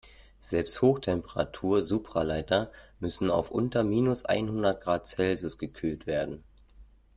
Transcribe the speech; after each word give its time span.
Selbst 0.39 0.81
Hochtemperatur-Supraleiter 0.81 2.71
müssen 2.99 3.29
auf 3.29 3.51
unter 3.51 3.83
minus 3.83 4.25
einhundert 4.25 4.81
Grad 4.81 5.05
Celsius 5.05 5.59
gekühlt 5.59 6.07
werden. 6.07 6.43